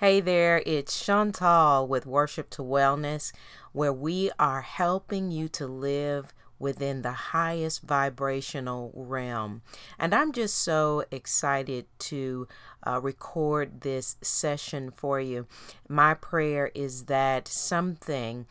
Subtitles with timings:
[0.00, 3.32] Hey there, it's Chantal with Worship to Wellness,
[3.72, 9.62] where we are helping you to live within the highest vibrational realm.
[9.98, 12.46] And I'm just so excited to
[12.86, 15.48] uh, record this session for you.
[15.88, 18.46] My prayer is that something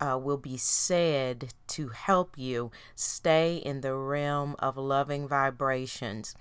[0.00, 6.34] uh, will be said to help you stay in the realm of loving vibrations.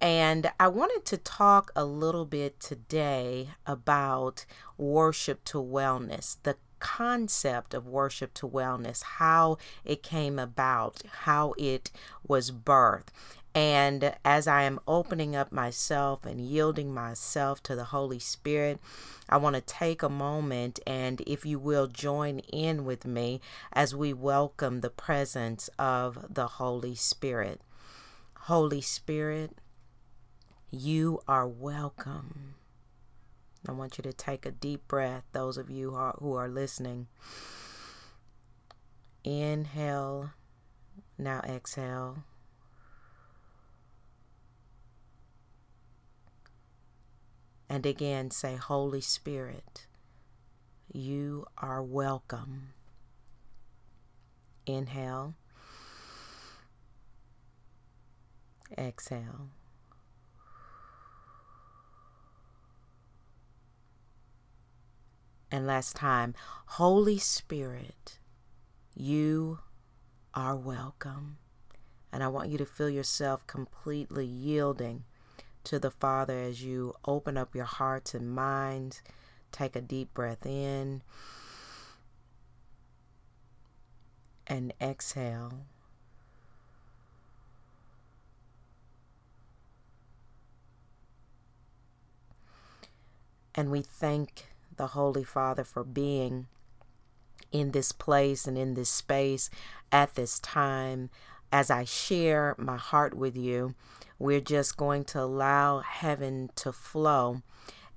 [0.00, 4.46] And I wanted to talk a little bit today about
[4.76, 11.92] worship to wellness, the concept of worship to wellness, how it came about, how it
[12.26, 13.08] was birthed.
[13.54, 18.80] And as I am opening up myself and yielding myself to the Holy Spirit,
[19.28, 23.94] I want to take a moment and, if you will, join in with me as
[23.94, 27.60] we welcome the presence of the Holy Spirit.
[28.42, 29.58] Holy Spirit,
[30.70, 32.54] you are welcome.
[33.68, 36.48] I want you to take a deep breath, those of you who are, who are
[36.48, 37.06] listening.
[39.22, 40.30] Inhale,
[41.18, 42.24] now exhale.
[47.72, 49.86] And again, say, Holy Spirit,
[50.92, 52.74] you are welcome.
[54.66, 55.36] Inhale,
[58.76, 59.48] exhale.
[65.50, 66.34] And last time,
[66.66, 68.18] Holy Spirit,
[68.94, 69.60] you
[70.34, 71.38] are welcome.
[72.12, 75.04] And I want you to feel yourself completely yielding
[75.64, 79.02] to the Father as you open up your hearts and minds.
[79.50, 81.02] Take a deep breath in
[84.46, 85.66] and exhale.
[93.54, 96.46] And we thank the Holy Father for being
[97.50, 99.50] in this place and in this space
[99.90, 101.10] at this time.
[101.52, 103.74] As I share my heart with you,
[104.18, 107.42] we're just going to allow heaven to flow.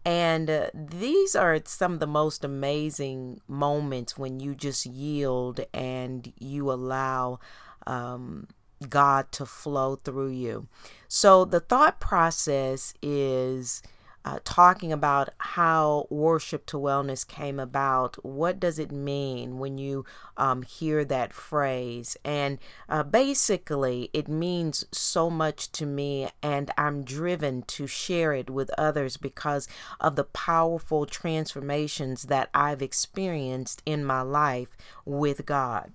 [0.04, 6.32] And uh, these are some of the most amazing moments when you just yield and
[6.38, 7.40] you allow
[7.88, 8.48] um,
[8.88, 10.68] God to flow through you.
[11.08, 13.82] So the thought process is
[14.26, 18.16] uh, talking about how worship to wellness came about.
[18.26, 20.04] What does it mean when you
[20.36, 22.18] um, hear that phrase?
[22.26, 22.58] And
[22.90, 28.72] uh, basically, it means so much to me, and I'm driven to share it with
[28.80, 29.68] others because
[30.00, 34.76] of the powerful transformations that I've experienced in my life
[35.06, 35.94] with God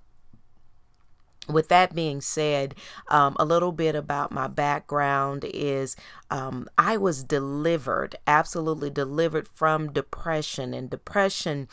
[1.53, 2.75] with that being said,
[3.09, 5.97] um, a little bit about my background is
[6.31, 10.73] um, I was delivered, absolutely delivered from depression.
[10.75, 11.69] And depression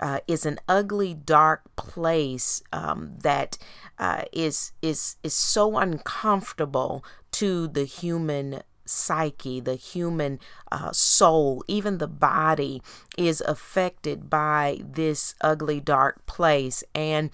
[0.00, 3.58] uh, is an ugly, dark place um, that
[3.98, 10.38] uh, is is is so uncomfortable to the human psyche, the human
[10.70, 12.82] uh, soul, even the body
[13.16, 16.84] is affected by this ugly, dark place.
[16.94, 17.30] And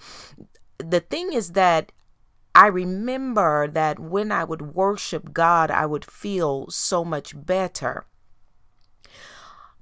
[0.79, 1.91] the thing is that
[2.55, 8.05] I remember that when I would worship God, I would feel so much better.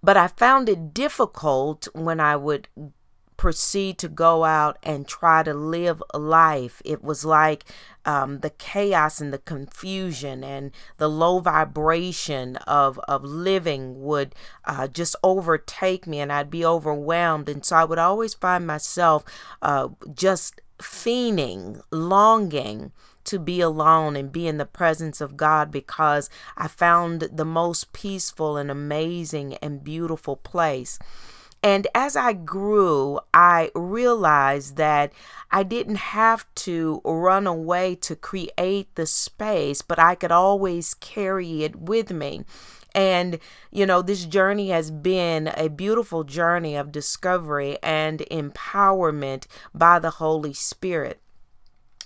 [0.04, 2.68] But I found it difficult when I would
[3.38, 6.82] proceed to go out and try to live life.
[6.84, 7.66] It was like
[8.04, 14.34] um, the chaos and the confusion and the low vibration of, of living would
[14.66, 17.48] uh, just overtake me and I'd be overwhelmed.
[17.48, 19.24] And so I would always find myself
[19.62, 22.92] uh, just fiending, longing
[23.26, 27.92] to be alone and be in the presence of God because I found the most
[27.94, 30.98] peaceful and amazing and beautiful place.
[31.64, 35.12] And as I grew, I realized that
[35.52, 41.64] I didn't have to run away to create the space, but I could always carry
[41.64, 42.44] it with me.
[42.98, 43.38] And,
[43.72, 50.10] you know, this journey has been a beautiful journey of discovery and empowerment by the
[50.10, 51.22] Holy Spirit.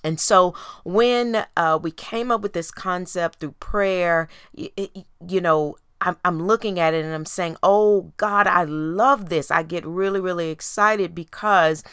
[0.03, 0.53] And so
[0.83, 6.45] when uh, we came up with this concept through prayer, it, you know, I'm, I'm
[6.45, 9.49] looking at it and I'm saying, oh God, I love this.
[9.49, 11.85] I get really, really excited because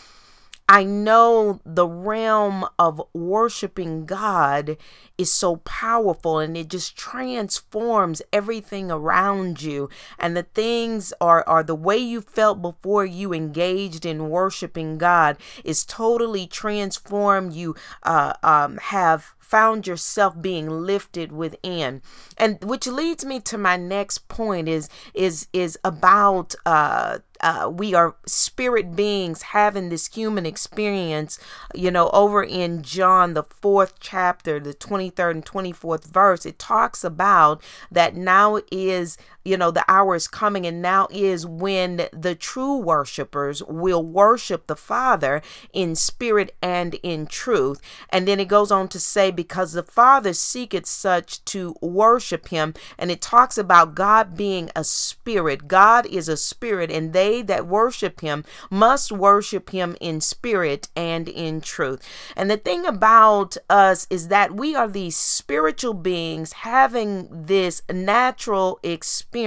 [0.68, 4.76] I know the realm of worshiping God
[5.18, 11.64] is so powerful and it just transforms everything around you and the things are are
[11.64, 17.74] the way you felt before you engaged in worshiping God is totally transformed you
[18.04, 22.00] uh, um, have found yourself being lifted within
[22.36, 27.94] and which leads me to my next point is is is about uh uh, we
[27.94, 31.38] are spirit beings having this human experience.
[31.74, 34.74] You know, over in John, the fourth chapter, the
[35.10, 39.16] 23rd and 24th verse, it talks about that now is,
[39.48, 44.66] you know, the hour is coming, and now is when the true worshipers will worship
[44.66, 45.40] the Father
[45.72, 47.80] in spirit and in truth.
[48.10, 52.74] And then it goes on to say, because the Father seeketh such to worship him.
[52.98, 55.66] And it talks about God being a spirit.
[55.66, 61.26] God is a spirit, and they that worship him must worship him in spirit and
[61.26, 62.06] in truth.
[62.36, 68.78] And the thing about us is that we are these spiritual beings having this natural
[68.82, 69.37] experience.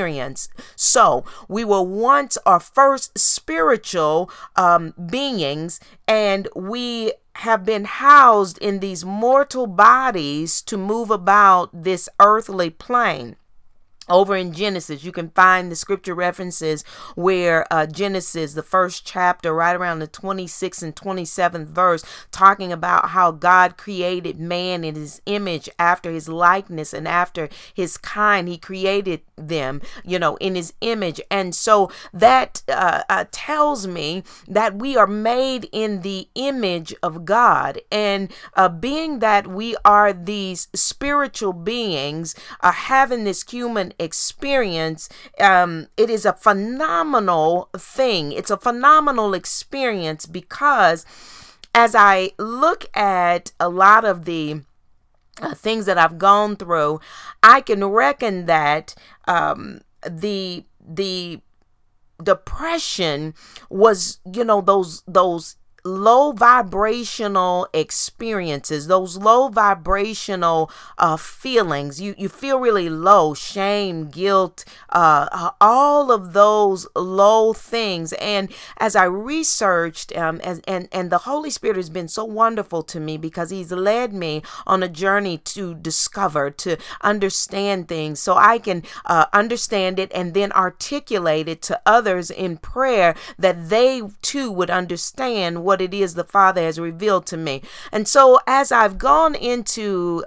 [0.75, 8.79] So we were once our first spiritual um, beings, and we have been housed in
[8.79, 13.35] these mortal bodies to move about this earthly plane
[14.11, 16.83] over in Genesis, you can find the scripture references
[17.15, 23.09] where uh, Genesis, the first chapter, right around the 26th and 27th verse, talking about
[23.09, 28.47] how God created man in his image after his likeness and after his kind.
[28.47, 31.21] He created them, you know, in his image.
[31.31, 37.25] And so that uh, uh, tells me that we are made in the image of
[37.25, 37.81] God.
[37.91, 45.09] And uh, being that we are these spiritual beings, uh, having this human experience,
[45.39, 48.31] um, it is a phenomenal thing.
[48.31, 51.05] It's a phenomenal experience because
[51.73, 54.61] as I look at a lot of the
[55.41, 56.99] uh, things that I've gone through,
[57.41, 58.95] I can reckon that
[59.27, 61.41] um, the the
[62.21, 63.33] depression
[63.69, 72.01] was you know those those low vibrational experiences those low vibrational uh, feelings.
[72.01, 78.13] You you feel really low shame guilt uh, all of those low things.
[78.13, 78.51] And
[78.81, 82.99] as i researched um, as, and and the holy spirit has been so wonderful to
[82.99, 88.57] me because he's led me on a journey to discover to understand things so i
[88.57, 94.51] can uh, understand it and then articulate it to others in prayer that they too
[94.51, 97.61] would understand what what it is the Father has revealed to me.
[97.93, 100.25] And so as I've gone into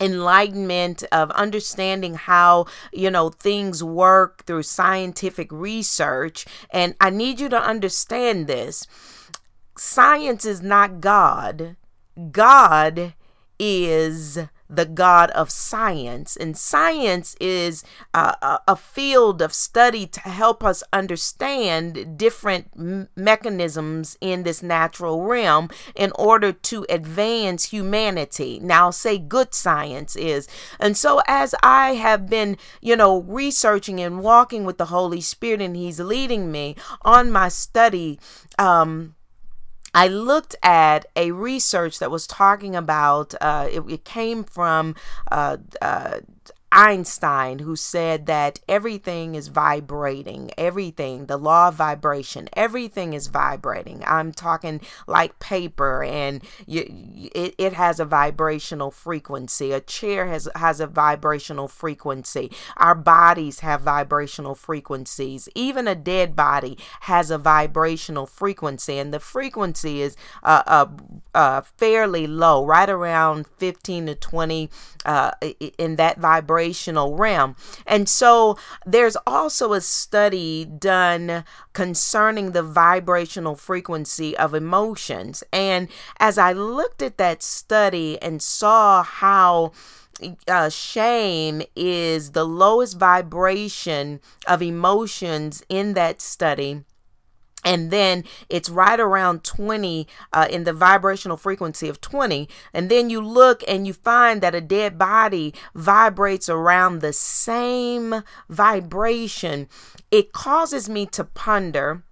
[0.00, 7.48] enlightenment of understanding how you know things work through scientific research and i need you
[7.48, 8.86] to understand this
[9.76, 11.74] science is not god
[12.30, 13.12] god
[13.58, 16.36] is the God of science.
[16.36, 17.84] And science is
[18.14, 25.24] a, a field of study to help us understand different m- mechanisms in this natural
[25.24, 28.60] realm in order to advance humanity.
[28.62, 30.48] Now, say good science is.
[30.78, 35.60] And so, as I have been, you know, researching and walking with the Holy Spirit,
[35.60, 38.18] and He's leading me on my study,
[38.58, 39.14] um,
[39.94, 44.94] I looked at a research that was talking about uh, it, it, came from
[45.30, 46.20] uh, uh,
[46.70, 54.02] Einstein, who said that everything is vibrating, everything, the law of vibration, everything is vibrating.
[54.06, 56.84] I'm talking like paper, and you,
[57.34, 59.72] it, it has a vibrational frequency.
[59.72, 62.50] A chair has, has a vibrational frequency.
[62.76, 65.48] Our bodies have vibrational frequencies.
[65.54, 70.86] Even a dead body has a vibrational frequency, and the frequency is uh, uh,
[71.34, 74.68] uh fairly low, right around 15 to 20
[75.06, 75.30] uh,
[75.78, 76.18] in that
[77.14, 77.56] realm.
[77.86, 78.56] And so
[78.86, 85.42] there's also a study done concerning the vibrational frequency of emotions.
[85.52, 89.72] And as I looked at that study and saw how
[90.48, 96.84] uh, shame is the lowest vibration of emotions in that study
[97.64, 103.10] and then it's right around 20 uh, in the vibrational frequency of 20 and then
[103.10, 109.68] you look and you find that a dead body vibrates around the same vibration.
[110.10, 112.04] It causes me to ponder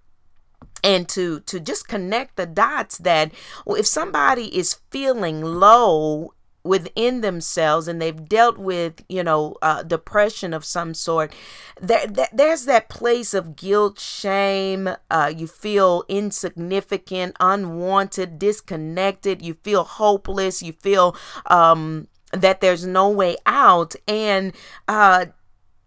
[0.83, 3.31] and to to just connect the dots that
[3.65, 6.33] well, if somebody is feeling low
[6.63, 11.33] within themselves and they've dealt with you know uh, depression of some sort
[11.79, 19.53] there, there, there's that place of guilt shame uh, you feel insignificant unwanted disconnected you
[19.63, 24.53] feel hopeless you feel um that there's no way out and
[24.89, 25.25] uh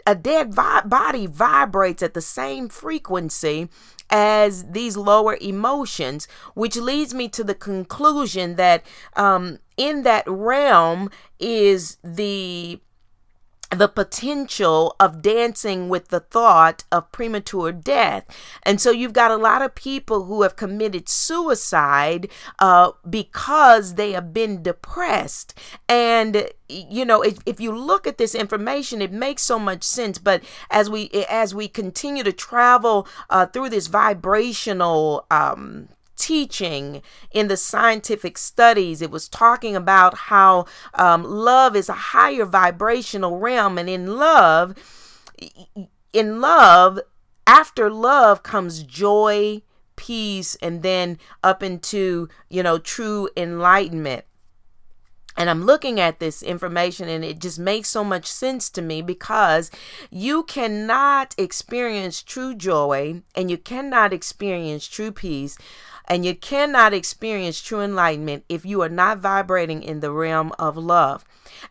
[0.07, 3.69] a dead vi- body vibrates at the same frequency
[4.11, 11.11] as these lower emotions, which leads me to the conclusion that um, in that realm
[11.39, 12.81] is the
[13.71, 18.27] the potential of dancing with the thought of premature death.
[18.65, 24.13] And so you've got a lot of people who have committed suicide uh, because they
[24.13, 25.59] have been depressed.
[25.89, 30.19] And you know if, if you look at this information it makes so much sense
[30.19, 35.89] but as we as we continue to travel uh, through this vibrational um,
[36.21, 37.01] teaching
[37.31, 39.01] in the scientific studies.
[39.01, 44.75] It was talking about how um, love is a higher vibrational realm, and in love,
[46.13, 47.01] in love,
[47.47, 49.63] after love comes joy,
[49.97, 54.25] peace, and then up into you know true enlightenment.
[55.37, 59.01] And I'm looking at this information and it just makes so much sense to me
[59.01, 59.71] because
[60.11, 65.57] you cannot experience true joy and you cannot experience true peace
[66.11, 70.77] and you cannot experience true enlightenment if you are not vibrating in the realm of
[70.77, 71.25] love.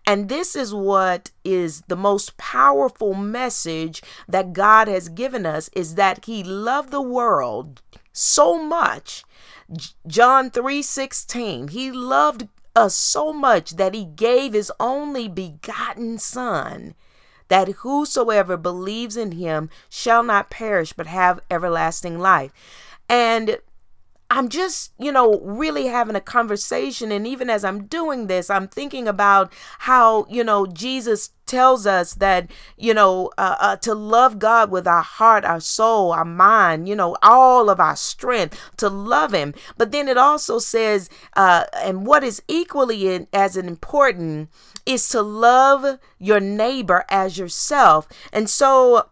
[0.07, 5.95] And this is what is the most powerful message that God has given us is
[5.95, 7.81] that he loved the world
[8.13, 9.25] so much.
[10.07, 11.67] John 3:16.
[11.67, 16.95] He loved us so much that he gave his only begotten son
[17.49, 22.53] that whosoever believes in him shall not perish but have everlasting life.
[23.09, 23.59] And
[24.31, 27.11] I'm just, you know, really having a conversation.
[27.11, 32.13] And even as I'm doing this, I'm thinking about how, you know, Jesus tells us
[32.13, 36.87] that, you know, uh, uh, to love God with our heart, our soul, our mind,
[36.87, 39.55] you know, all of our strength, to love Him.
[39.77, 44.49] But then it also says, uh, and what is equally in, as important
[44.85, 48.07] is to love your neighbor as yourself.
[48.31, 49.09] And so,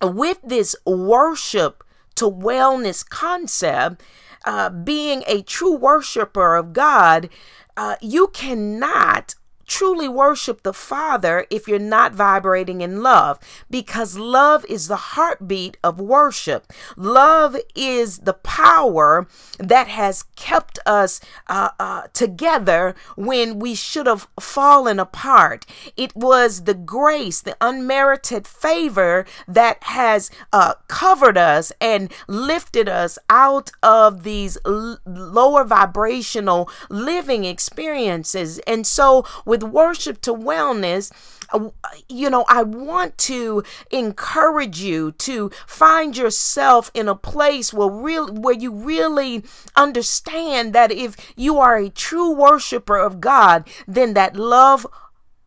[0.00, 1.84] with this worship
[2.16, 4.02] to wellness concept,
[4.44, 7.28] uh, being a true worshiper of God,
[7.76, 9.34] uh, you cannot
[9.66, 13.38] truly worship the Father if you're not vibrating in love,
[13.70, 16.72] because love is the heartbeat of worship.
[16.96, 19.26] Love is the power
[19.58, 25.66] that has kept us uh, uh, together when we should have fallen apart.
[25.96, 33.18] It was the grace, the unmerited favor that has uh, covered us and lifted us
[33.28, 38.58] out of these l- lower vibrational living experiences.
[38.60, 41.12] And so, with worship to wellness,
[41.52, 41.68] uh,
[42.08, 48.32] you know, I want to encourage you to find yourself in a place where real
[48.32, 49.44] where you really
[49.76, 54.86] understand that if you are a true worshiper of God, then that love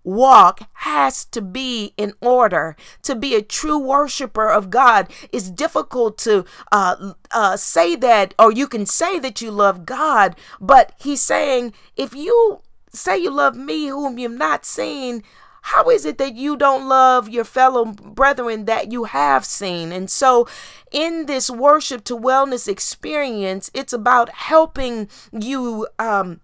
[0.03, 2.75] walk has to be in order.
[3.01, 8.51] To be a true worshiper of God is difficult to uh, uh, say that, or
[8.51, 12.61] you can say that you love God, but He's saying if you
[12.95, 15.23] say you love me whom you've not seen,
[15.61, 19.91] how is it that you don't love your fellow brethren that you have seen?
[19.91, 20.47] And so,
[20.91, 26.39] in this worship to wellness experience, it's about helping you um,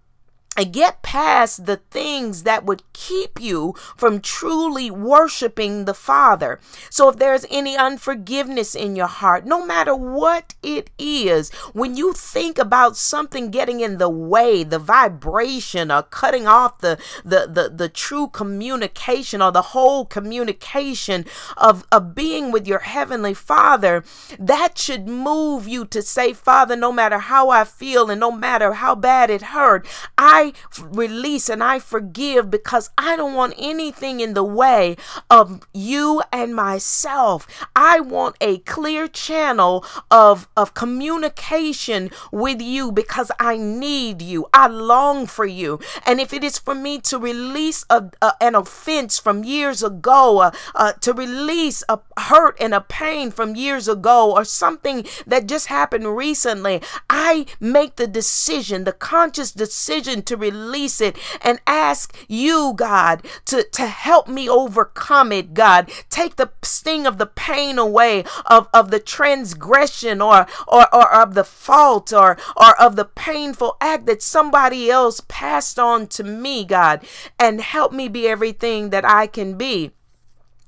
[0.64, 6.60] get past the things that would keep you from truly worshiping the Father.
[6.90, 12.12] So, if there's any unforgiveness in your heart, no matter what it is, when you
[12.12, 17.72] think about something getting in the way, the vibration or cutting off the, the, the,
[17.74, 21.24] the true communication or the whole communication
[21.56, 24.04] of, of being with your Heavenly Father,
[24.38, 28.74] that should move you to say, Father, no matter how I feel and no matter
[28.74, 29.86] how bad it hurt,
[30.18, 34.96] I I release and I forgive because I don't want anything in the way
[35.30, 37.46] of you and myself.
[37.76, 44.48] I want a clear channel of, of communication with you because I need you.
[44.52, 45.78] I long for you.
[46.04, 50.38] And if it is for me to release a, a an offense from years ago,
[50.38, 55.46] uh, uh, to release a hurt and a pain from years ago, or something that
[55.46, 61.60] just happened recently, I make the decision, the conscious decision to to release it and
[61.66, 65.90] ask you, God, to, to help me overcome it, God.
[66.10, 71.34] Take the sting of the pain away of, of the transgression or, or, or of
[71.34, 76.64] the fault or, or of the painful act that somebody else passed on to me,
[76.64, 77.04] God,
[77.38, 79.92] and help me be everything that I can be.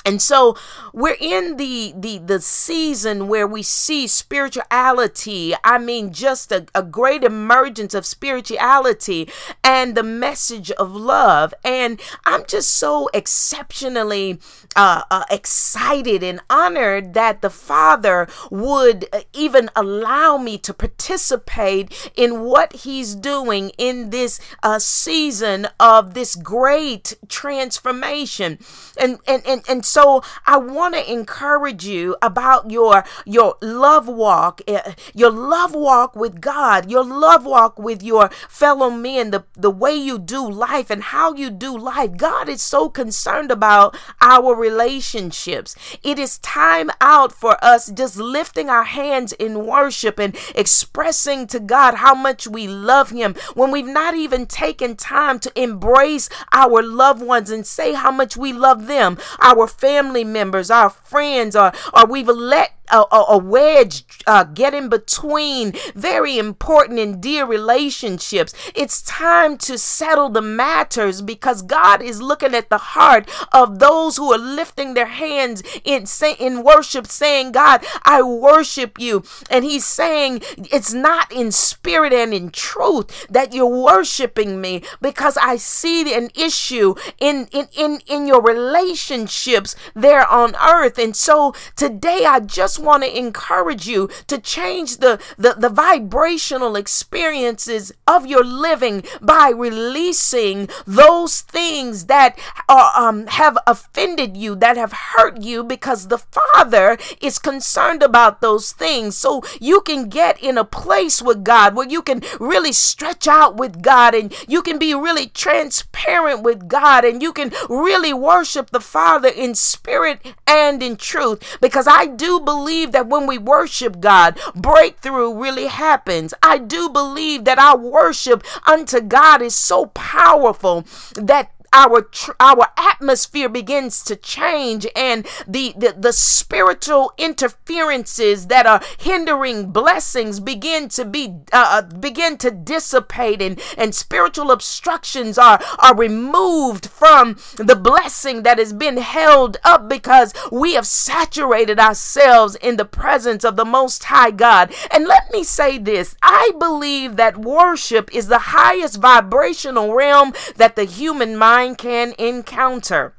[0.04, 0.56] And so
[0.92, 5.54] we're in the the the season where we see spirituality.
[5.64, 9.30] I mean just a, a great emergence of spirituality
[9.62, 11.54] and the message of love.
[11.64, 14.38] And i'm just so exceptionally
[14.76, 22.10] uh, uh, excited and honored that the father would uh, even allow me to participate
[22.16, 28.58] in what he's doing in this uh, season of this great transformation.
[28.98, 34.60] And and and, and so I want to encourage you about your your love walk,
[34.66, 39.70] eh, your love walk with God, your love walk with your fellow men, the, the
[39.70, 42.16] way you do life and how you do life.
[42.16, 45.76] God is so concerned about our relationships.
[46.02, 51.60] It is time out for us just lifting our hands in worship and expressing to
[51.60, 56.82] God how much we love Him when we've not even taken time to embrace our
[56.82, 61.70] loved ones and say how much we love them, our family members, our friends, or,
[61.92, 67.46] or we've let a, a, a wedge uh, get in between very important and dear
[67.46, 68.52] relationships.
[68.74, 74.16] It's time to settle the matters because God is looking at the heart of those
[74.16, 76.06] who are lifting their hands in
[76.38, 82.34] in worship, saying, "God, I worship you," and He's saying, "It's not in spirit and
[82.34, 88.26] in truth that you're worshiping me because I see an issue in in in in
[88.26, 94.38] your relationships there on earth." And so today, I just want to encourage you to
[94.38, 102.38] change the, the, the vibrational experiences of your living by releasing those things that
[102.68, 108.40] are, um, have offended you, that have hurt you, because the Father is concerned about
[108.40, 109.16] those things.
[109.16, 113.56] So you can get in a place with God where you can really stretch out
[113.56, 118.70] with God and you can be really transparent with God and you can really worship
[118.70, 121.58] the Father in spirit and in truth.
[121.60, 126.32] Because I do believe believe that when we worship God, breakthrough really happens.
[126.42, 132.68] I do believe that our worship unto God is so powerful that our tr- our
[132.78, 140.88] atmosphere begins to change and the, the the spiritual interferences that are hindering blessings begin
[140.88, 147.36] to be uh, uh, begin to dissipate and and spiritual obstructions are are removed from
[147.56, 153.44] the blessing that has been held up because we have saturated ourselves in the presence
[153.44, 154.72] of the most high God.
[154.92, 160.76] And let me say this I believe that worship is the highest vibrational realm that
[160.76, 163.14] the human mind can encounter.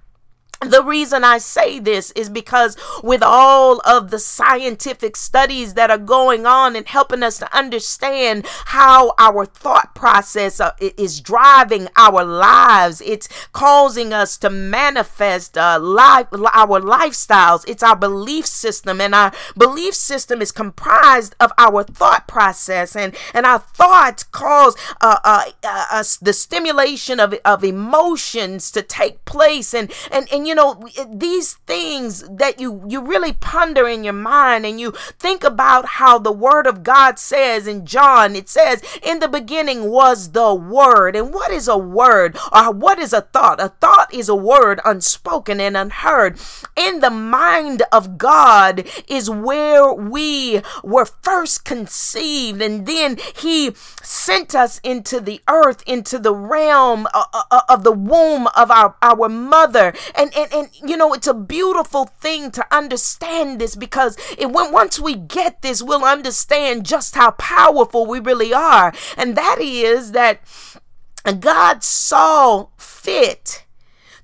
[0.62, 5.98] The reason I say this is because, with all of the scientific studies that are
[5.98, 12.24] going on and helping us to understand how our thought process uh, is driving our
[12.24, 17.66] lives, it's causing us to manifest uh, life, our lifestyles.
[17.68, 23.14] It's our belief system, and our belief system is comprised of our thought process, and,
[23.34, 29.74] and our thoughts cause uh, uh, uh the stimulation of, of emotions to take place,
[29.74, 34.66] and and and you know these things that you you really ponder in your mind
[34.66, 39.20] and you think about how the word of God says in John it says in
[39.20, 41.16] the beginning was the word.
[41.16, 42.38] And what is a word?
[42.52, 43.62] Or what is a thought?
[43.62, 46.40] A thought is a word unspoken and unheard.
[46.76, 54.56] In the mind of God is where we were first conceived and then he sent
[54.56, 58.96] us into the earth into the realm of, uh, uh, of the womb of our
[59.02, 59.94] our mother.
[60.14, 64.72] And and, and you know it's a beautiful thing to understand this because it when
[64.72, 68.94] once we get this we'll understand just how powerful we really are.
[69.18, 70.42] And that is that
[71.40, 73.66] God saw fit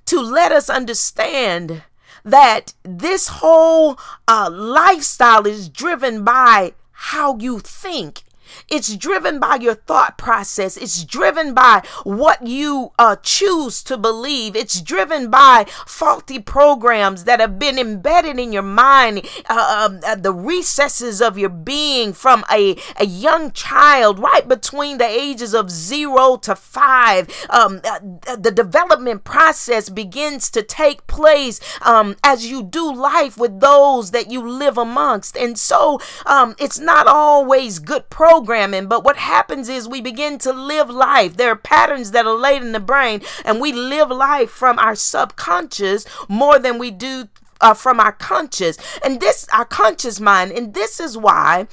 [0.06, 1.82] to let us understand
[2.24, 3.98] that this whole
[4.28, 8.22] uh, lifestyle is driven by how you think
[8.68, 10.76] it's driven by your thought process.
[10.76, 14.56] It's driven by what you uh, choose to believe.
[14.56, 20.14] It's driven by faulty programs that have been embedded in your mind, uh, um, uh,
[20.16, 25.70] the recesses of your being from a, a young child, right between the ages of
[25.70, 27.28] zero to five.
[27.50, 33.60] Um, uh, the development process begins to take place um, as you do life with
[33.60, 35.36] those that you live amongst.
[35.36, 38.88] And so um, it's not always good programs programming.
[38.88, 41.36] But what happens is we begin to live life.
[41.36, 44.96] There are patterns that are laid in the brain, and we live life from our
[44.96, 47.28] subconscious more than we do
[47.60, 48.76] uh, from our conscious.
[49.04, 50.50] And this, our conscious mind.
[50.50, 51.68] And this is why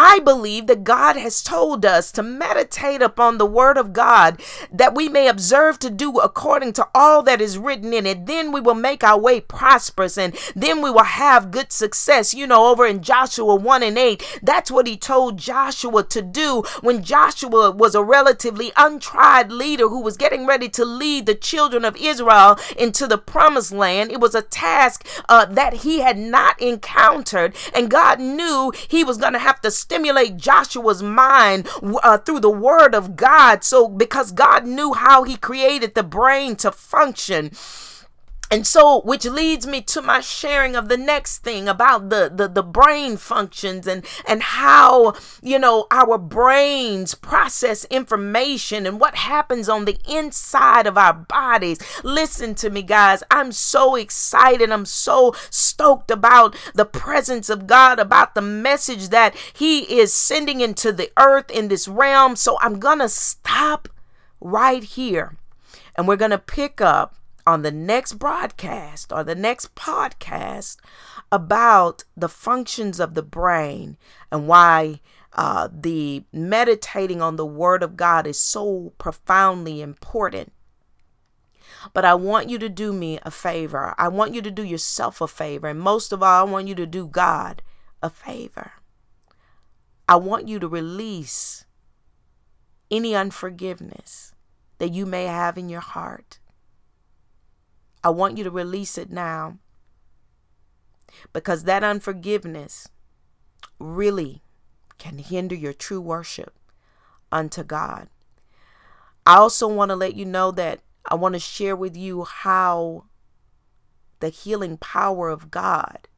[0.00, 4.94] I believe that God has told us to meditate upon the word of God that
[4.94, 8.26] we may observe to do according to all that is written in it.
[8.26, 12.32] Then we will make our way prosperous and then we will have good success.
[12.32, 16.62] You know, over in Joshua 1 and 8, that's what he told Joshua to do
[16.80, 21.84] when Joshua was a relatively untried leader who was getting ready to lead the children
[21.84, 24.12] of Israel into the promised land.
[24.12, 29.18] It was a task uh, that he had not encountered, and God knew he was
[29.18, 31.66] going to have to stimulate Joshua's mind
[32.02, 33.64] uh, through the word of God.
[33.64, 37.52] So, because God knew how he created the brain to function,
[38.50, 42.48] and so which leads me to my sharing of the next thing about the, the
[42.48, 49.68] the brain functions and and how you know our brains process information and what happens
[49.68, 51.78] on the inside of our bodies.
[52.02, 53.22] Listen to me guys.
[53.30, 54.70] I'm so excited.
[54.70, 60.60] I'm so stoked about the presence of god about the message that he is sending
[60.60, 62.36] into the earth in this realm.
[62.36, 63.88] So i'm gonna stop
[64.40, 65.36] right here
[65.96, 67.14] and we're gonna pick up
[67.48, 70.76] on the next broadcast or the next podcast
[71.32, 73.96] about the functions of the brain
[74.30, 75.00] and why
[75.32, 80.52] uh, the meditating on the Word of God is so profoundly important.
[81.94, 83.94] But I want you to do me a favor.
[83.96, 85.68] I want you to do yourself a favor.
[85.68, 87.62] And most of all, I want you to do God
[88.02, 88.72] a favor.
[90.06, 91.64] I want you to release
[92.90, 94.34] any unforgiveness
[94.76, 96.37] that you may have in your heart.
[98.02, 99.58] I want you to release it now.
[101.32, 102.88] Because that unforgiveness
[103.78, 104.42] really
[104.98, 106.54] can hinder your true worship
[107.32, 108.08] unto God.
[109.26, 113.04] I also want to let you know that I want to share with you how
[114.20, 116.08] the healing power of God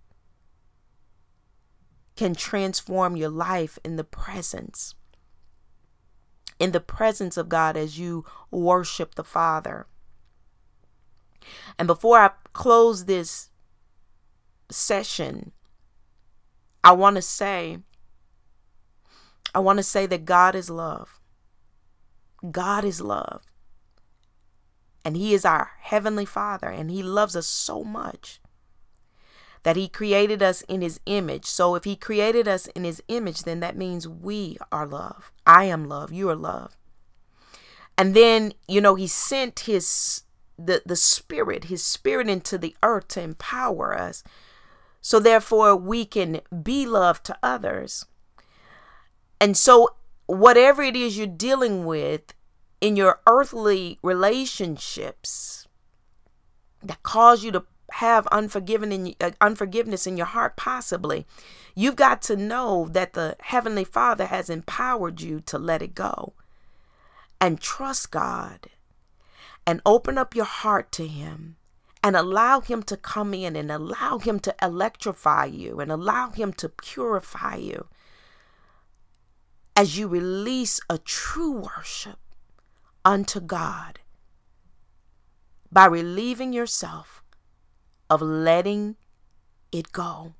[2.17, 4.95] can transform your life in the presence.
[6.59, 9.87] In the presence of God as you worship the Father.
[11.79, 13.51] And before I close this
[14.71, 15.53] session,
[16.83, 17.79] I want to say,
[19.55, 21.21] I want to say that God is love.
[22.51, 23.45] God is love.
[25.05, 28.41] And He is our Heavenly Father, and He loves us so much
[29.63, 31.47] that He created us in His image.
[31.47, 35.33] So if He created us in His image, then that means we are love.
[35.47, 36.13] I am love.
[36.13, 36.77] You are love.
[37.99, 40.23] And then, you know, He sent His
[40.67, 44.23] the, the spirit, his spirit into the earth to empower us.
[45.01, 48.07] So therefore we can be love to others.
[49.41, 49.95] And so
[50.27, 52.35] whatever it is you're dealing with
[52.81, 55.67] in your earthly relationships
[56.83, 61.27] that cause you to have unforgiven in, uh, unforgiveness in your heart possibly
[61.75, 66.33] you've got to know that the heavenly father has empowered you to let it go
[67.41, 68.69] and trust god
[69.71, 71.55] and open up your heart to Him
[72.03, 76.53] and allow Him to come in and allow Him to electrify you and allow Him
[76.55, 77.87] to purify you
[79.77, 82.19] as you release a true worship
[83.05, 84.01] unto God
[85.71, 87.23] by relieving yourself
[88.11, 88.97] of letting
[89.71, 90.35] it go.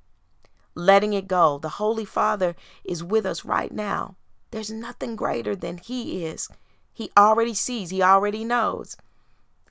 [0.75, 1.57] Letting it go.
[1.57, 4.17] The Holy Father is with us right now.
[4.51, 6.49] There's nothing greater than He is.
[6.91, 8.97] He already sees, He already knows.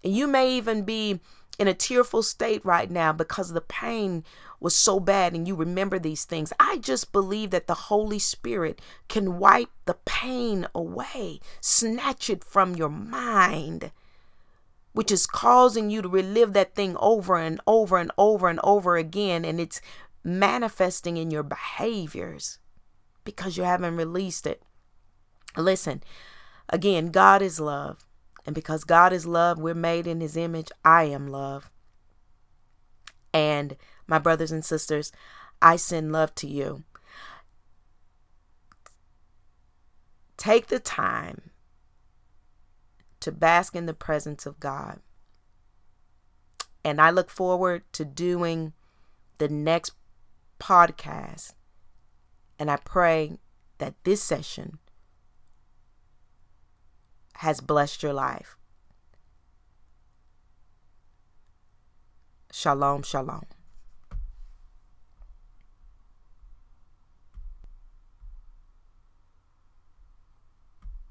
[0.03, 1.21] And you may even be
[1.59, 4.25] in a tearful state right now because the pain
[4.61, 6.53] was so bad and you remember these things.
[6.59, 12.77] I just believe that the Holy Spirit can wipe the pain away, snatch it from
[12.77, 13.93] your mind,
[14.93, 18.97] which is causing you to relive that thing over and over and over and over
[18.97, 19.45] again.
[19.45, 19.83] And it's
[20.25, 22.59] manifesting in your behaviors
[23.25, 24.63] because you haven't released it.
[25.57, 26.03] Listen,
[26.69, 28.07] again, God is love.
[28.47, 30.71] And because God is love, we're made in his image.
[30.85, 31.71] I am love.
[33.33, 33.77] And
[34.07, 35.13] my brothers and sisters,
[35.63, 36.85] I send love to you.
[40.37, 41.51] Take the time
[43.21, 45.01] to bask in the presence of God.
[46.83, 48.73] And I look forward to doing
[49.37, 49.93] the next
[50.59, 51.53] podcast.
[52.59, 53.39] And I pray
[53.79, 54.79] that this session
[57.41, 58.59] has blessed your life.
[62.53, 63.45] Shalom, shalom.